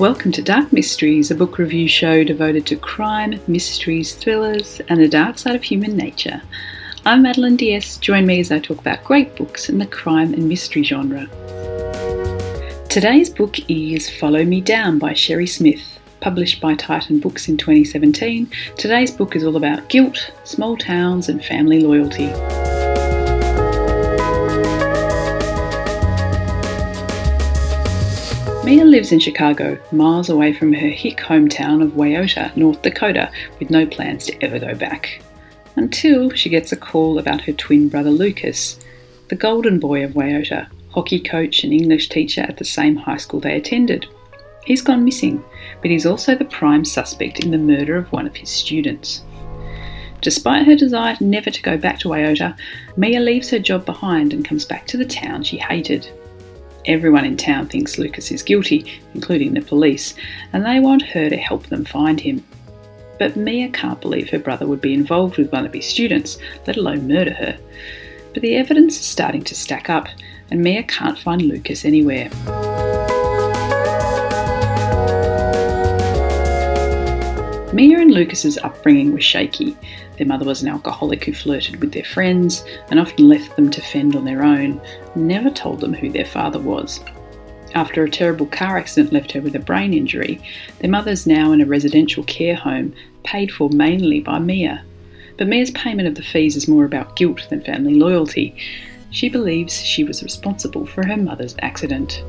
Welcome 0.00 0.32
to 0.32 0.40
Dark 0.40 0.72
Mysteries, 0.72 1.30
a 1.30 1.34
book 1.34 1.58
review 1.58 1.86
show 1.86 2.24
devoted 2.24 2.64
to 2.68 2.76
crime, 2.76 3.38
mysteries, 3.46 4.14
thrillers, 4.14 4.80
and 4.88 4.98
the 4.98 5.06
dark 5.06 5.36
side 5.36 5.54
of 5.54 5.62
human 5.62 5.94
nature. 5.94 6.40
I'm 7.04 7.20
Madeline 7.20 7.56
Diaz. 7.56 7.98
Join 7.98 8.24
me 8.24 8.40
as 8.40 8.50
I 8.50 8.60
talk 8.60 8.78
about 8.78 9.04
great 9.04 9.36
books 9.36 9.68
in 9.68 9.76
the 9.76 9.84
crime 9.84 10.32
and 10.32 10.48
mystery 10.48 10.84
genre. 10.84 11.26
Today's 12.88 13.28
book 13.28 13.58
is 13.68 14.08
Follow 14.08 14.42
Me 14.42 14.62
Down 14.62 14.98
by 14.98 15.12
Sherri 15.12 15.46
Smith. 15.46 15.98
Published 16.22 16.62
by 16.62 16.76
Titan 16.76 17.20
Books 17.20 17.46
in 17.50 17.58
2017, 17.58 18.50
today's 18.78 19.10
book 19.10 19.36
is 19.36 19.44
all 19.44 19.56
about 19.56 19.90
guilt, 19.90 20.32
small 20.44 20.78
towns, 20.78 21.28
and 21.28 21.44
family 21.44 21.80
loyalty. 21.80 22.32
Mia 28.62 28.84
lives 28.84 29.10
in 29.10 29.18
Chicago, 29.18 29.78
miles 29.90 30.28
away 30.28 30.52
from 30.52 30.74
her 30.74 30.88
hick 30.88 31.16
hometown 31.16 31.82
of 31.82 31.92
Wayota, 31.92 32.54
North 32.56 32.82
Dakota, 32.82 33.32
with 33.58 33.70
no 33.70 33.86
plans 33.86 34.26
to 34.26 34.44
ever 34.44 34.58
go 34.58 34.74
back. 34.74 35.22
Until 35.76 36.28
she 36.30 36.50
gets 36.50 36.70
a 36.70 36.76
call 36.76 37.18
about 37.18 37.40
her 37.40 37.52
twin 37.54 37.88
brother 37.88 38.10
Lucas, 38.10 38.78
the 39.28 39.34
golden 39.34 39.80
boy 39.80 40.04
of 40.04 40.12
Wayota, 40.12 40.68
hockey 40.90 41.18
coach 41.18 41.64
and 41.64 41.72
English 41.72 42.10
teacher 42.10 42.42
at 42.42 42.58
the 42.58 42.64
same 42.64 42.96
high 42.96 43.16
school 43.16 43.40
they 43.40 43.56
attended. 43.56 44.06
He's 44.66 44.82
gone 44.82 45.06
missing, 45.06 45.42
but 45.80 45.90
he's 45.90 46.04
also 46.04 46.34
the 46.34 46.44
prime 46.44 46.84
suspect 46.84 47.40
in 47.40 47.52
the 47.52 47.58
murder 47.58 47.96
of 47.96 48.12
one 48.12 48.26
of 48.26 48.36
his 48.36 48.50
students. 48.50 49.22
Despite 50.20 50.66
her 50.66 50.76
desire 50.76 51.16
never 51.18 51.50
to 51.50 51.62
go 51.62 51.78
back 51.78 51.98
to 52.00 52.08
Wayota, 52.08 52.54
Mia 52.98 53.20
leaves 53.20 53.48
her 53.50 53.58
job 53.58 53.86
behind 53.86 54.34
and 54.34 54.44
comes 54.44 54.66
back 54.66 54.86
to 54.88 54.98
the 54.98 55.06
town 55.06 55.44
she 55.44 55.56
hated. 55.56 56.10
Everyone 56.86 57.24
in 57.24 57.36
town 57.36 57.68
thinks 57.68 57.98
Lucas 57.98 58.30
is 58.30 58.42
guilty, 58.42 59.00
including 59.14 59.52
the 59.52 59.60
police, 59.60 60.14
and 60.52 60.64
they 60.64 60.80
want 60.80 61.02
her 61.02 61.28
to 61.28 61.36
help 61.36 61.66
them 61.66 61.84
find 61.84 62.18
him. 62.18 62.44
But 63.18 63.36
Mia 63.36 63.68
can't 63.68 64.00
believe 64.00 64.30
her 64.30 64.38
brother 64.38 64.66
would 64.66 64.80
be 64.80 64.94
involved 64.94 65.36
with 65.36 65.52
one 65.52 65.66
of 65.66 65.74
his 65.74 65.86
students, 65.86 66.38
let 66.66 66.78
alone 66.78 67.06
murder 67.06 67.34
her. 67.34 67.58
But 68.32 68.42
the 68.42 68.56
evidence 68.56 68.98
is 68.98 69.04
starting 69.04 69.44
to 69.44 69.54
stack 69.54 69.90
up, 69.90 70.08
and 70.50 70.62
Mia 70.62 70.82
can't 70.84 71.18
find 71.18 71.42
Lucas 71.42 71.84
anywhere. 71.84 72.30
Mia 77.72 78.00
and 78.00 78.10
Lucas's 78.10 78.58
upbringing 78.58 79.12
was 79.12 79.22
shaky. 79.22 79.76
Their 80.16 80.26
mother 80.26 80.44
was 80.44 80.60
an 80.60 80.68
alcoholic 80.68 81.24
who 81.24 81.32
flirted 81.32 81.80
with 81.80 81.92
their 81.92 82.04
friends 82.04 82.64
and 82.90 82.98
often 82.98 83.28
left 83.28 83.54
them 83.54 83.70
to 83.70 83.80
fend 83.80 84.16
on 84.16 84.24
their 84.24 84.42
own, 84.42 84.80
never 85.14 85.50
told 85.50 85.80
them 85.80 85.94
who 85.94 86.10
their 86.10 86.24
father 86.24 86.58
was. 86.58 86.98
After 87.76 88.02
a 88.02 88.10
terrible 88.10 88.46
car 88.46 88.76
accident 88.76 89.12
left 89.12 89.30
her 89.32 89.40
with 89.40 89.54
a 89.54 89.60
brain 89.60 89.94
injury, 89.94 90.42
their 90.80 90.90
mother's 90.90 91.28
now 91.28 91.52
in 91.52 91.60
a 91.60 91.66
residential 91.66 92.24
care 92.24 92.56
home, 92.56 92.92
paid 93.22 93.52
for 93.52 93.70
mainly 93.70 94.18
by 94.18 94.40
Mia. 94.40 94.84
But 95.38 95.46
Mia's 95.46 95.70
payment 95.70 96.08
of 96.08 96.16
the 96.16 96.22
fees 96.22 96.56
is 96.56 96.66
more 96.66 96.84
about 96.84 97.14
guilt 97.14 97.46
than 97.50 97.60
family 97.60 97.94
loyalty. 97.94 98.56
She 99.12 99.28
believes 99.28 99.80
she 99.80 100.02
was 100.02 100.24
responsible 100.24 100.86
for 100.86 101.06
her 101.06 101.16
mother's 101.16 101.54
accident. 101.62 102.24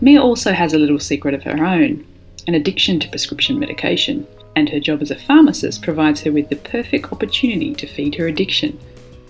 Mia 0.00 0.22
also 0.22 0.54
has 0.54 0.72
a 0.72 0.78
little 0.78 0.98
secret 0.98 1.34
of 1.34 1.42
her 1.42 1.62
own 1.62 2.06
an 2.50 2.56
addiction 2.56 2.98
to 2.98 3.08
prescription 3.08 3.60
medication, 3.60 4.26
and 4.56 4.68
her 4.68 4.80
job 4.80 5.00
as 5.02 5.12
a 5.12 5.18
pharmacist 5.20 5.82
provides 5.82 6.20
her 6.20 6.32
with 6.32 6.48
the 6.48 6.56
perfect 6.56 7.12
opportunity 7.12 7.72
to 7.76 7.86
feed 7.86 8.12
her 8.16 8.26
addiction. 8.26 8.76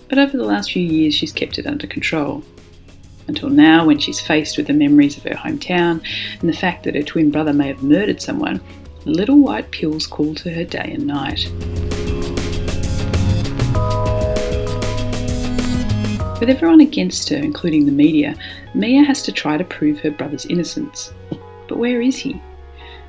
But 0.08 0.16
over 0.16 0.38
the 0.38 0.44
last 0.44 0.72
few 0.72 0.82
years, 0.82 1.14
she's 1.14 1.31
kept 1.31 1.58
it 1.58 1.66
under 1.66 1.86
control. 1.86 2.42
Until 3.28 3.50
now, 3.50 3.84
when 3.84 3.98
she's 3.98 4.22
faced 4.22 4.56
with 4.56 4.69
the 4.69 4.72
memories 4.72 5.19
of 5.19 5.25
her 5.25 5.34
hometown 5.34 6.03
and 6.41 6.48
the 6.48 6.56
fact 6.56 6.84
that 6.84 6.94
her 6.94 7.03
twin 7.03 7.31
brother 7.31 7.53
may 7.53 7.69
have 7.69 7.82
murdered 7.82 8.22
someone, 8.22 8.58
little 9.04 9.38
white 9.38 9.70
pills 9.70 10.06
call 10.06 10.34
to 10.37 10.50
her 10.54 10.64
day 10.64 10.91
and 10.94 11.06
night. 11.06 11.44
With 16.41 16.48
everyone 16.48 16.81
against 16.81 17.28
her, 17.28 17.37
including 17.37 17.84
the 17.84 17.92
media, 17.92 18.34
Mia 18.75 19.02
has 19.02 19.20
to 19.25 19.32
try 19.32 19.58
to 19.58 19.64
prove 19.64 19.98
her 19.98 20.10
brother's 20.10 20.47
innocence. 20.47 21.12
But 21.69 21.76
where 21.76 22.00
is 22.00 22.16
he? 22.16 22.41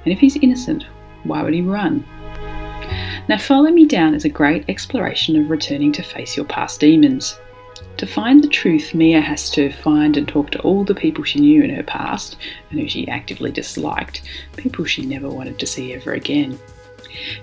And 0.04 0.14
if 0.14 0.20
he's 0.20 0.38
innocent, 0.38 0.86
why 1.24 1.44
would 1.44 1.54
he 1.54 1.62
run? 1.62 2.06
Now, 3.28 3.38
Follow 3.38 3.72
Me 3.72 3.86
Down 3.86 4.16
is 4.16 4.26
a 4.26 4.30
great 4.30 4.66
exploration 4.68 5.36
of 5.36 5.50
returning 5.50 5.92
to 5.94 6.04
face 6.04 6.36
your 6.36 6.46
past 6.46 6.80
demons. 6.80 7.40
To 7.98 8.08
find 8.08 8.44
the 8.44 8.48
truth, 8.48 8.96
Mia 8.96 9.22
has 9.22 9.50
to 9.52 9.72
find 9.72 10.18
and 10.18 10.28
talk 10.28 10.50
to 10.52 10.62
all 10.62 10.84
the 10.84 10.96
people 10.96 11.24
she 11.24 11.40
knew 11.40 11.62
in 11.62 11.70
her 11.70 11.84
past 11.84 12.38
and 12.70 12.80
who 12.80 12.88
she 12.88 13.08
actively 13.08 13.52
disliked, 13.52 14.24
people 14.58 14.86
she 14.86 15.06
never 15.06 15.30
wanted 15.30 15.60
to 15.60 15.68
see 15.68 15.94
ever 15.94 16.14
again. 16.14 16.60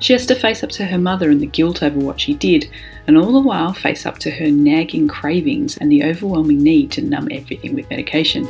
She 0.00 0.12
has 0.14 0.26
to 0.26 0.34
face 0.34 0.64
up 0.64 0.70
to 0.70 0.86
her 0.86 0.98
mother 0.98 1.30
and 1.30 1.40
the 1.40 1.46
guilt 1.46 1.82
over 1.82 1.98
what 1.98 2.20
she 2.20 2.34
did, 2.34 2.68
and 3.06 3.16
all 3.16 3.32
the 3.32 3.40
while 3.40 3.72
face 3.72 4.06
up 4.06 4.18
to 4.18 4.30
her 4.30 4.50
nagging 4.50 5.06
cravings 5.06 5.76
and 5.76 5.92
the 5.92 6.04
overwhelming 6.04 6.62
need 6.62 6.90
to 6.92 7.02
numb 7.02 7.28
everything 7.30 7.74
with 7.74 7.88
medication. 7.90 8.48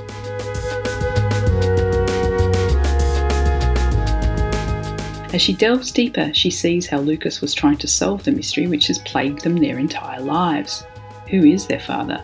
As 5.33 5.43
she 5.43 5.53
delves 5.53 5.93
deeper, 5.93 6.33
she 6.33 6.51
sees 6.51 6.87
how 6.87 7.01
Lucas 7.01 7.43
was 7.43 7.53
trying 7.53 7.77
to 7.79 7.87
solve 7.87 8.25
the 8.25 8.33
mystery 8.33 8.67
which 8.67 8.87
has 8.87 8.99
plagued 9.01 9.43
them 9.43 9.57
their 9.57 9.79
entire 9.79 10.21
lives. 10.21 10.85
Who 11.29 11.45
is 11.45 11.67
their 11.67 11.81
father? 11.81 12.23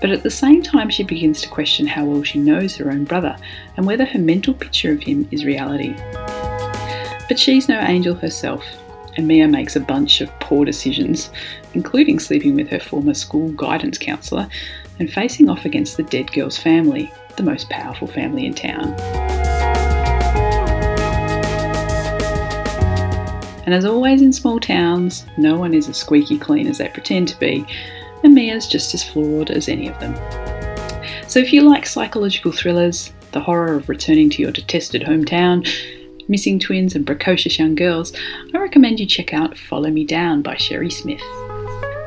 But 0.00 0.10
at 0.10 0.24
the 0.24 0.30
same 0.30 0.60
time, 0.60 0.90
she 0.90 1.04
begins 1.04 1.40
to 1.42 1.48
question 1.48 1.86
how 1.86 2.04
well 2.04 2.24
she 2.24 2.40
knows 2.40 2.74
her 2.76 2.90
own 2.90 3.04
brother 3.04 3.36
and 3.76 3.86
whether 3.86 4.04
her 4.04 4.18
mental 4.18 4.52
picture 4.52 4.92
of 4.92 5.02
him 5.02 5.28
is 5.30 5.44
reality. 5.44 5.94
But 7.28 7.38
she's 7.38 7.68
no 7.68 7.80
angel 7.80 8.16
herself, 8.16 8.64
and 9.16 9.28
Mia 9.28 9.46
makes 9.46 9.76
a 9.76 9.80
bunch 9.80 10.20
of 10.20 10.28
poor 10.40 10.64
decisions, 10.64 11.30
including 11.72 12.18
sleeping 12.18 12.56
with 12.56 12.68
her 12.68 12.80
former 12.80 13.14
school 13.14 13.50
guidance 13.52 13.96
counsellor 13.96 14.48
and 14.98 15.10
facing 15.10 15.48
off 15.48 15.64
against 15.64 15.96
the 15.96 16.02
dead 16.02 16.32
girl's 16.32 16.58
family, 16.58 17.12
the 17.36 17.44
most 17.44 17.70
powerful 17.70 18.08
family 18.08 18.44
in 18.44 18.54
town. 18.54 18.92
And 23.64 23.74
as 23.74 23.84
always 23.84 24.22
in 24.22 24.32
small 24.32 24.60
towns, 24.60 25.24
no 25.38 25.56
one 25.56 25.74
is 25.74 25.88
as 25.88 25.96
squeaky 25.96 26.38
clean 26.38 26.66
as 26.66 26.78
they 26.78 26.88
pretend 26.88 27.28
to 27.28 27.38
be, 27.38 27.64
and 28.22 28.34
Mia's 28.34 28.66
just 28.66 28.94
as 28.94 29.04
flawed 29.04 29.50
as 29.50 29.68
any 29.68 29.88
of 29.88 29.98
them. 30.00 30.14
So 31.28 31.40
if 31.40 31.52
you 31.52 31.62
like 31.62 31.86
psychological 31.86 32.52
thrillers, 32.52 33.12
the 33.32 33.40
horror 33.40 33.74
of 33.74 33.88
returning 33.88 34.30
to 34.30 34.42
your 34.42 34.52
detested 34.52 35.02
hometown, 35.02 35.68
missing 36.28 36.58
twins, 36.58 36.94
and 36.94 37.06
precocious 37.06 37.58
young 37.58 37.74
girls, 37.74 38.12
I 38.54 38.58
recommend 38.58 39.00
you 39.00 39.06
check 39.06 39.34
out 39.34 39.58
Follow 39.58 39.90
Me 39.90 40.04
Down 40.04 40.42
by 40.42 40.56
Sherri 40.56 40.90
Smith. 40.90 41.22